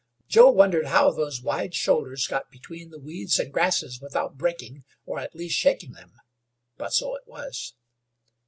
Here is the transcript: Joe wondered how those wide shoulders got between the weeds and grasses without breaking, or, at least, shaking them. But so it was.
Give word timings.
Joe 0.27 0.49
wondered 0.49 0.87
how 0.87 1.11
those 1.11 1.43
wide 1.43 1.75
shoulders 1.75 2.25
got 2.25 2.49
between 2.49 2.89
the 2.89 2.97
weeds 2.97 3.37
and 3.37 3.53
grasses 3.53 4.01
without 4.01 4.35
breaking, 4.35 4.83
or, 5.05 5.19
at 5.19 5.35
least, 5.35 5.59
shaking 5.59 5.91
them. 5.91 6.13
But 6.75 6.91
so 6.91 7.15
it 7.15 7.27
was. 7.27 7.75